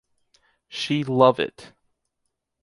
She 0.67 1.03
love 1.03 1.39
it. 1.39 1.73